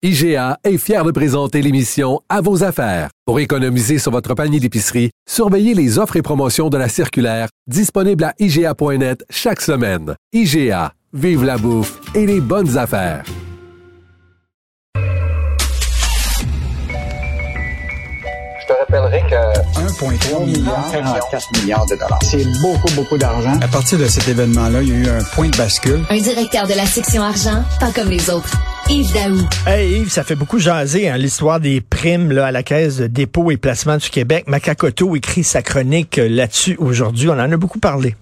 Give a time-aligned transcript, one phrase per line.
[0.00, 3.10] IGA est fier de présenter l'émission À vos affaires.
[3.26, 8.22] Pour économiser sur votre panier d'épicerie, surveillez les offres et promotions de la circulaire disponible
[8.22, 10.14] à IGA.net chaque semaine.
[10.32, 13.24] IGA, vive la bouffe et les bonnes affaires.
[18.60, 22.20] Je te rappellerai que 1,3 milliard, 44 milliards de dollars.
[22.22, 23.58] C'est beaucoup, beaucoup d'argent.
[23.60, 26.04] À partir de cet événement-là, il y a eu un point de bascule.
[26.08, 28.56] Un directeur de la section argent, pas comme les autres.
[28.90, 29.36] Yves Daou.
[29.66, 33.06] Hey Yves, ça fait beaucoup jaser hein, l'histoire des primes là, à la Caisse de
[33.06, 34.44] dépôt et placement du Québec.
[34.48, 37.28] Macacoto écrit sa chronique euh, là-dessus aujourd'hui.
[37.28, 38.16] On en a beaucoup parlé.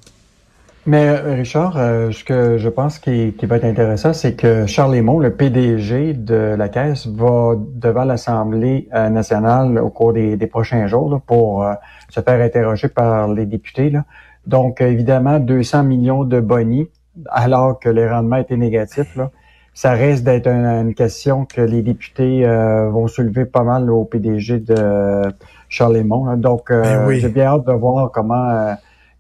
[0.85, 4.67] Mais euh, Richard, euh, ce que je pense qui, qui va être intéressant, c'est que
[4.67, 10.47] Charles Lemont, le PDG de la Caisse, va devant l'Assemblée nationale au cours des, des
[10.49, 11.65] prochains jours là, pour
[12.09, 13.91] se faire interroger par les députés.
[13.91, 14.05] Là.
[14.49, 16.89] Donc, évidemment, 200 millions de bonnies,
[17.31, 19.15] alors que les rendements étaient négatifs.
[19.15, 19.31] Là
[19.77, 24.61] ça reste d'être une, question que les députés euh, vont soulever pas mal au PDG
[24.61, 25.23] de
[25.69, 26.35] Charlemont.
[26.39, 28.73] Donc, euh, ben j'ai bien hâte de voir comment euh,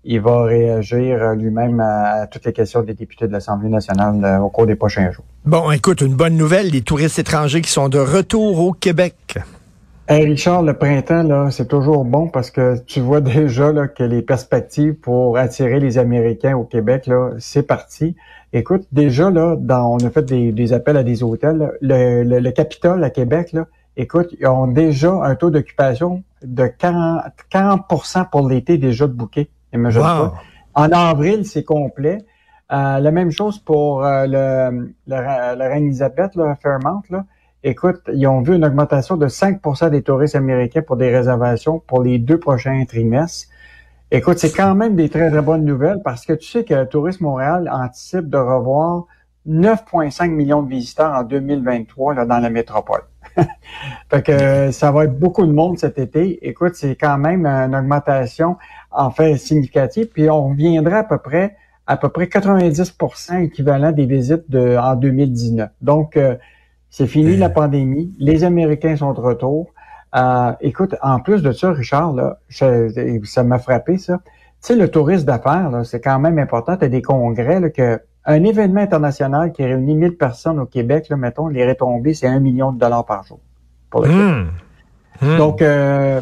[0.05, 4.65] il va réagir lui-même à, toutes les questions des députés de l'Assemblée nationale au cours
[4.65, 5.27] des prochains jours.
[5.45, 9.39] Bon, écoute, une bonne nouvelle, les touristes étrangers qui sont de retour au Québec.
[10.09, 14.05] Hey Richard, le printemps, là, c'est toujours bon parce que tu vois déjà là, que
[14.05, 18.15] les perspectives pour attirer les Américains au Québec, là, c'est parti.
[18.53, 21.73] Écoute, déjà, là, dans, on a fait des, appels à des hôtels.
[21.81, 27.25] Le, le, Capitole à Québec, là, écoute, ils ont déjà un taux d'occupation de 40,
[27.51, 27.83] 40
[28.31, 29.49] pour l'été déjà de bouquet.
[29.75, 30.35] Wow.
[30.75, 32.19] En avril, c'est complet.
[32.73, 35.17] Euh, la même chose pour euh, le, le,
[35.57, 37.03] la reine Elisabeth, là, Fairmount.
[37.11, 37.25] Là.
[37.69, 42.01] Écoute, ils ont vu une augmentation de 5% des touristes américains pour des réservations pour
[42.01, 43.49] les deux prochains trimestres.
[44.13, 47.25] Écoute, c'est quand même des très, très bonnes nouvelles parce que tu sais que Tourisme
[47.25, 49.07] Montréal anticipe de revoir
[49.49, 53.03] 9,5 millions de visiteurs en 2023 là, dans la métropole.
[54.11, 56.39] fait que ça va être beaucoup de monde cet été.
[56.49, 58.59] Écoute, c'est quand même une augmentation
[58.93, 60.07] en fait significative.
[60.15, 61.57] Puis on reviendra à peu près
[61.89, 65.71] à peu près 90% équivalent des visites de, en 2019.
[65.81, 66.37] Donc, euh,
[66.91, 68.15] c'est fini la pandémie.
[68.19, 69.73] Les Américains sont de retour.
[70.15, 74.19] Euh, écoute, en plus de ça, Richard, là, ça m'a frappé, ça.
[74.63, 76.77] Tu sais, le tourisme d'affaires, c'est quand même important.
[76.77, 81.09] Tu as des congrès, là, que un événement international qui réunit 1000 personnes au Québec,
[81.11, 83.39] là, mettons, les retombées, c'est un million de dollars par jour.
[83.91, 84.51] Pour le mmh.
[85.21, 85.37] Hmm.
[85.39, 86.21] Donc, euh,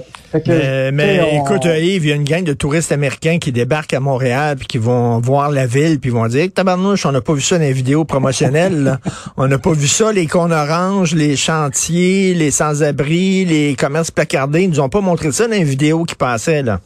[0.92, 4.56] mais, écoute, Yves, il y a une gang de touristes américains qui débarquent à Montréal
[4.56, 7.56] puis qui vont voir la ville puis vont dire tabarnouche, on n'a pas vu ça
[7.56, 8.98] dans les vidéos promotionnelles.
[9.36, 14.62] on n'a pas vu ça, les cons oranges, les chantiers, les sans-abri, les commerces placardés.
[14.62, 16.80] Ils nous ont pas montré ça dans les vidéos qui passaient là.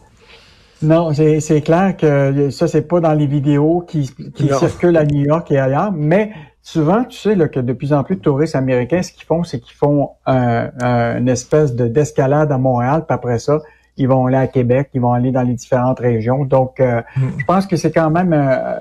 [0.80, 5.24] Non, c'est clair que ça, c'est pas dans les vidéos qui, qui circulent à New
[5.24, 6.30] York et ailleurs, mais
[6.70, 9.42] souvent, tu sais là, que de plus en plus de touristes américains, ce qu'ils font,
[9.42, 13.60] c'est qu'ils font une espèce de d'escalade à Montréal, puis après ça,
[13.96, 16.44] ils vont aller à Québec, ils vont aller dans les différentes régions.
[16.44, 17.28] Donc, euh, mm.
[17.38, 18.78] je pense que c'est quand même euh,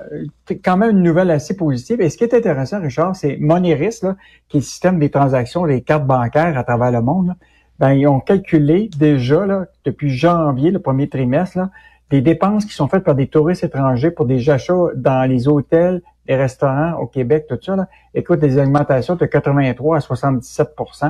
[0.62, 2.02] quand même une nouvelle assez positive.
[2.02, 4.16] Et ce qui est intéressant, Richard, c'est Moneris, là,
[4.48, 7.34] qui est le système des transactions des cartes bancaires à travers le monde.
[7.78, 11.70] ben, ils ont calculé déjà là, depuis janvier, le premier trimestre, là,
[12.10, 16.02] des dépenses qui sont faites par des touristes étrangers pour des achats dans les hôtels,
[16.28, 21.04] les restaurants au Québec, tout ça, là, écoute, des augmentations de 83 à 77%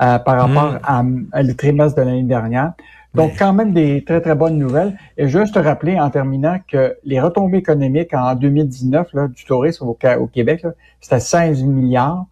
[0.00, 1.26] euh, par rapport hmm.
[1.32, 2.72] à, le trimestre de l'année dernière.
[3.14, 4.96] Donc, quand même des très, très bonnes nouvelles.
[5.16, 9.86] Et juste te rappeler en terminant que les retombées économiques en 2019 là, du tourisme
[9.88, 10.64] au, au Québec,
[11.00, 12.26] c'était 16 milliards.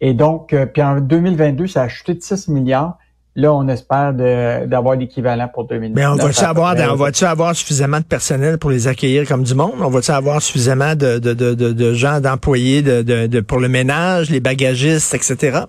[0.00, 2.98] Et donc, euh, puis en 2022, ça a chuté de 6 milliards.
[3.34, 5.96] Là, on espère d'avoir l'équivalent pour 2019.
[5.96, 9.54] Mais on va-tu avoir, on va avoir suffisamment de personnel pour les accueillir comme du
[9.54, 9.72] monde?
[9.80, 14.28] On va-tu avoir suffisamment de, de, de, de gens, d'employés de, de, pour le ménage,
[14.28, 15.60] les bagagistes, etc.?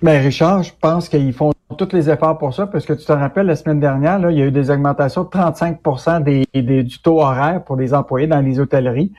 [0.00, 3.12] Mais Richard, je pense qu'ils font tous les efforts pour ça, parce que tu te
[3.12, 5.78] rappelles, la semaine dernière, là, il y a eu des augmentations de 35
[6.24, 9.12] des, des, du taux horaire pour les employés dans les hôtelleries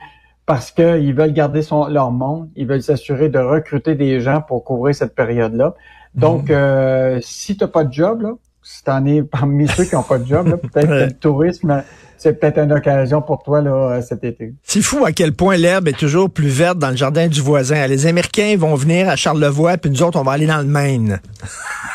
[0.46, 4.64] parce qu'ils veulent garder son, leur monde, ils veulent s'assurer de recruter des gens pour
[4.64, 5.74] couvrir cette période-là.
[6.14, 6.56] Donc, mhm.
[6.56, 8.32] euh, si tu n'as pas de job, là,
[8.62, 11.82] si tu en es parmi ceux qui n'ont pas de job, peut-être que le tourisme,
[12.16, 14.54] c'est peut-être une occasion pour toi là, cet été.
[14.62, 17.86] C'est fou à quel point l'herbe est toujours plus verte dans le jardin du voisin.
[17.88, 21.20] Les Américains vont venir à Charlevoix, puis nous autres, on va aller dans le Maine.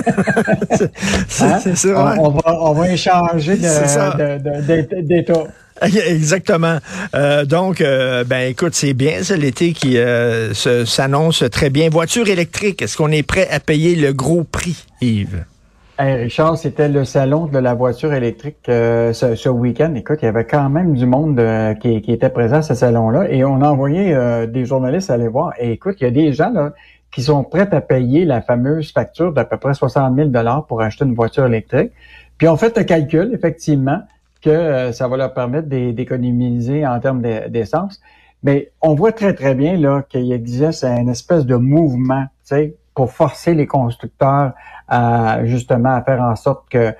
[1.29, 2.15] c'est ça.
[2.19, 5.47] On, va, on va échanger d'État.
[6.07, 6.77] Exactement.
[7.15, 11.89] Euh, donc, euh, ben écoute, c'est bien ça l'été qui euh, s'annonce très bien.
[11.89, 15.45] Voiture électrique, est-ce qu'on est prêt à payer le gros prix, Yves?
[15.97, 19.93] Richard, c'était le salon de la voiture électrique ce, week-end.
[19.93, 21.39] Écoute, il y avait quand même du monde
[21.79, 24.17] qui, était présent à ce salon-là et on a envoyé
[24.47, 25.53] des journalistes aller voir.
[25.59, 26.73] Et écoute, il y a des gens là
[27.11, 30.29] qui sont prêtes à payer la fameuse facture d'à peu près 60 000
[30.67, 31.91] pour acheter une voiture électrique.
[32.39, 33.99] Puis on fait le calcul, effectivement,
[34.41, 38.01] que euh, ça va leur permettre d'économiser en termes d'essence.
[38.43, 42.25] Mais on voit très, très bien là qu'il existe une espèce de mouvement,
[42.93, 44.53] pour forcer les constructeurs
[44.87, 46.93] à justement à faire en sorte que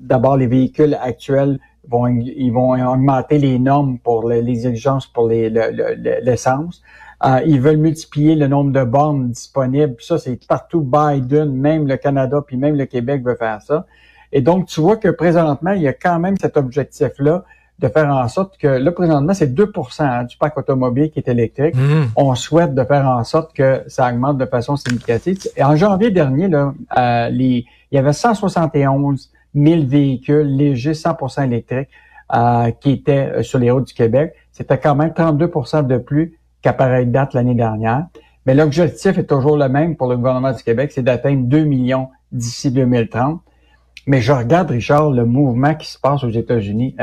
[0.00, 6.82] d'abord les véhicules actuels vont ils vont augmenter les normes pour les, exigences pour l'essence.
[7.24, 9.96] Euh, ils veulent multiplier le nombre de bornes disponibles.
[10.00, 13.86] ça, c'est partout Biden, même le Canada, puis même le Québec veut faire ça.
[14.32, 17.44] Et donc, tu vois que présentement, il y a quand même cet objectif-là
[17.78, 21.28] de faire en sorte que, là, présentement, c'est 2% hein, du parc automobile qui est
[21.28, 21.74] électrique.
[21.74, 22.06] Mmh.
[22.16, 25.38] On souhaite de faire en sorte que ça augmente de façon significative.
[25.56, 31.44] Et en janvier dernier, là, euh, les, il y avait 171 000 véhicules légers 100%
[31.44, 31.88] électriques
[32.34, 34.34] euh, qui étaient euh, sur les routes du Québec.
[34.52, 38.06] C'était quand même 32% de plus qu'à pareille date l'année dernière.
[38.46, 42.08] Mais l'objectif est toujours le même pour le gouvernement du Québec, c'est d'atteindre 2 millions
[42.32, 43.40] d'ici 2030.
[44.06, 46.96] Mais je regarde, Richard, le mouvement qui se passe aux États-Unis.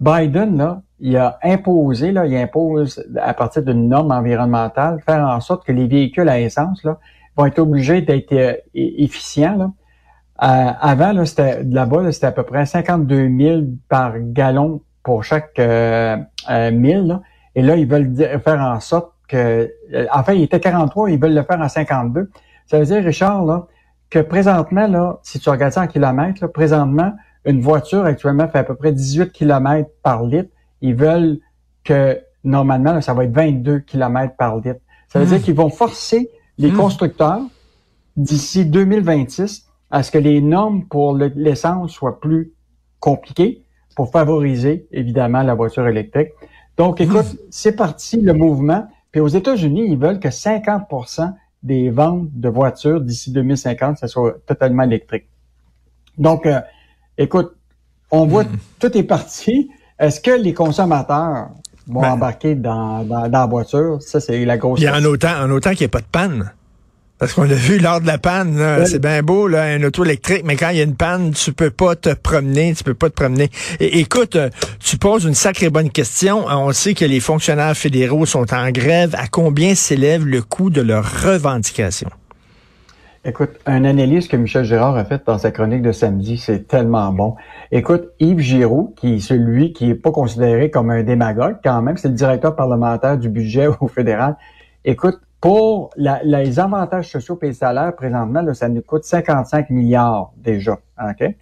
[0.00, 5.40] Biden, là, il a imposé, là, il impose à partir d'une norme environnementale, faire en
[5.40, 6.98] sorte que les véhicules à essence là,
[7.36, 9.56] vont être obligés d'être euh, efficients.
[9.56, 9.70] Là.
[10.42, 15.58] Euh, avant, là, c'était là-bas, c'était à peu près 52 000 par gallon pour chaque
[15.58, 16.16] euh,
[16.50, 17.20] euh mille.
[17.54, 19.70] Et là, ils veulent faire en sorte que,
[20.12, 22.30] enfin, il était 43, ils veulent le faire en 52.
[22.66, 23.66] Ça veut dire, Richard, là,
[24.12, 27.14] que présentement, là, si tu regardes ça en kilomètres, là, présentement,
[27.46, 30.50] une voiture actuellement fait à peu près 18 km par litre.
[30.82, 31.38] Ils veulent
[31.82, 34.80] que normalement, ça va être 22 km par litre.
[35.08, 35.40] Ça veut dire mmh.
[35.40, 36.28] qu'ils vont forcer
[36.58, 36.76] les mmh.
[36.76, 37.40] constructeurs
[38.14, 42.52] d'ici 2026 à ce que les normes pour l'essence soient plus
[43.00, 43.64] compliquées
[43.96, 46.28] pour favoriser évidemment la voiture électrique.
[46.76, 47.38] Donc, écoute, mmh.
[47.48, 48.86] c'est parti le mouvement.
[49.10, 50.82] Puis aux États-Unis, ils veulent que 50
[51.62, 55.26] des ventes de voitures d'ici 2050, ça soit totalement électrique.
[56.18, 56.60] Donc, euh,
[57.16, 57.54] écoute,
[58.10, 58.58] on voit, hmm.
[58.78, 59.70] tout est parti.
[59.98, 61.50] Est-ce que les consommateurs
[61.86, 62.12] vont ben.
[62.12, 64.02] embarquer dans, dans, dans, la voiture?
[64.02, 64.98] Ça, c'est la grosse question.
[64.98, 66.52] en autant, en autant qu'il n'y ait pas de panne.
[67.22, 70.42] Parce qu'on l'a vu lors de la panne, c'est bien beau, là, un auto électrique,
[70.44, 73.10] mais quand il y a une panne, tu peux pas te promener, tu peux pas
[73.10, 73.48] te promener.
[73.78, 76.46] Et, écoute, euh, tu poses une sacrée bonne question.
[76.48, 79.14] On sait que les fonctionnaires fédéraux sont en grève.
[79.16, 82.10] À combien s'élève le coût de leurs revendications?
[83.24, 87.12] Écoute, un analyse que Michel Gérard a fait dans sa chronique de samedi, c'est tellement
[87.12, 87.36] bon.
[87.70, 91.96] Écoute, Yves Giroux, qui est celui qui est pas considéré comme un démagogue quand même,
[91.96, 94.36] c'est le directeur parlementaire du budget au fédéral.
[94.84, 100.32] Écoute, pour les avantages sociaux et les salaires, présentement, là, ça nous coûte 55 milliards
[100.36, 100.78] déjà.
[101.02, 101.34] OK?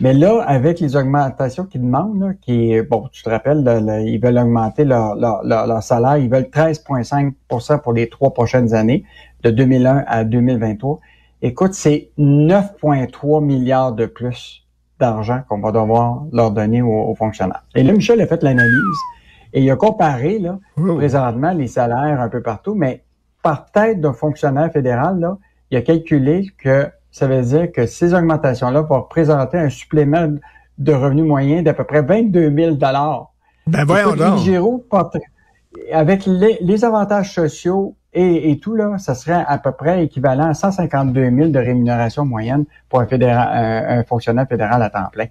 [0.00, 3.64] Mais là, avec les augmentations qu'ils demandent, là, qui bon, tu te rappelles,
[4.06, 9.04] ils veulent augmenter leur, leur, leur, salaire, ils veulent 13,5% pour les trois prochaines années,
[9.42, 11.00] de 2001 à 2023.
[11.42, 14.68] Écoute, c'est 9,3 milliards de plus
[15.00, 17.64] d'argent qu'on va devoir leur donner aux, fonctionnaires.
[17.74, 18.98] Et là, Michel a fait l'analyse
[19.52, 23.02] et il a comparé là, présentement les salaires un peu partout, mais
[23.48, 25.38] par tête d'un fonctionnaire fédéral, là,
[25.70, 30.34] il a calculé que ça veut dire que ces augmentations-là vont représenter un supplément
[30.76, 32.76] de revenus moyen d'à peu près 22 000
[33.66, 34.40] Ben voyons donc.
[35.90, 41.30] avec les, avantages sociaux et, tout, là, ça serait à peu près équivalent à 152
[41.30, 45.28] 000 de rémunération moyenne pour un, un fonctionnaire fédéral à temps plein.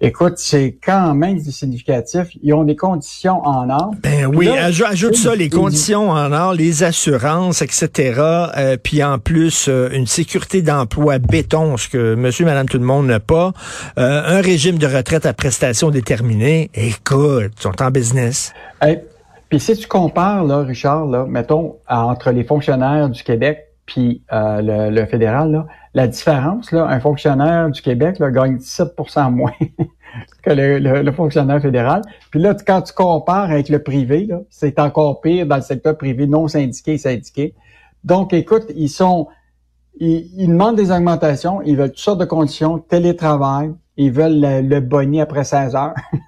[0.00, 2.28] Écoute, c'est quand même significatif.
[2.40, 3.90] Ils ont des conditions en or.
[4.00, 8.20] Ben oui, ajoute, ça, les conditions en or, les assurances, etc.
[8.56, 12.84] Euh, puis en plus, euh, une sécurité d'emploi béton, ce que monsieur, madame, tout le
[12.84, 13.52] monde n'a pas.
[13.98, 16.70] Euh, un régime de retraite à prestations déterminées.
[16.74, 18.52] Écoute, ils sont en business.
[19.48, 24.90] puis si tu compares, là, Richard, là, mettons, entre les fonctionnaires du Québec puis le,
[24.90, 29.52] le, fédéral, là, la différence, là, un fonctionnaire du Québec là, gagne 17% moins
[30.42, 32.02] que le, fonctionnaire fédéral.
[32.30, 36.26] Puis là, quand tu compares avec le privé, c'est encore pire dans le secteur privé
[36.26, 37.54] non syndiqué et syndiqué.
[38.04, 39.28] Donc, écoute, ils sont,
[39.98, 45.20] ils, demandent des augmentations, ils veulent toutes sortes de conditions, télétravail, ils veulent le, le
[45.20, 45.94] après 16 heures.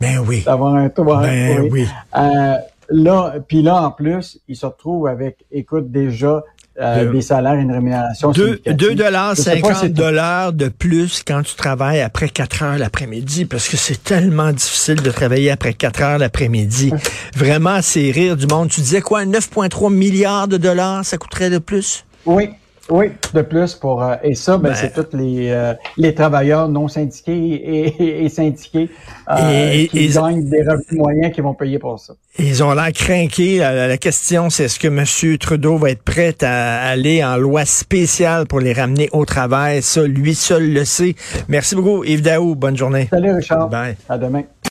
[0.00, 0.42] Ben oui.
[0.44, 1.22] D'avoir un toit.
[1.22, 1.86] Ben oui.
[2.16, 2.54] Euh,
[2.88, 6.42] là, puis là, en plus, ils se retrouvent avec, écoute, déjà
[6.80, 8.62] euh, des salaires et une rémunération 2
[8.94, 14.02] dollars 50 dollars de plus quand tu travailles après 4 heures l'après-midi parce que c'est
[14.02, 16.92] tellement difficile de travailler après 4 heures l'après-midi.
[17.36, 18.70] Vraiment, c'est rire du monde.
[18.70, 22.04] Tu disais quoi, 9,3 milliards de dollars, ça coûterait de plus?
[22.24, 22.50] Oui,
[22.92, 26.68] Oui, de plus pour euh, et ça, ben, ben, c'est tous les euh, les travailleurs
[26.68, 28.90] non syndiqués et, et, syndiqués
[29.30, 32.12] euh, qui gagnent des revenus moyens qui vont payer pour ça.
[32.38, 33.58] Ils ont l'air craqués.
[33.60, 35.38] La, question, c'est est-ce que M.
[35.38, 39.80] Trudeau va être prêt à aller en loi spéciale pour les ramener au travail?
[39.80, 41.14] Ça, lui seul le sait.
[41.48, 42.54] Merci beaucoup, Yves Daou.
[42.56, 43.08] Bonne journée.
[43.08, 43.70] Salut, Richard.
[43.70, 43.96] Bye.
[44.06, 44.42] À demain.